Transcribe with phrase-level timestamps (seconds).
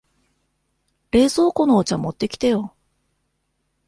[1.11, 2.73] 冷蔵庫のお茶持ってきてよ。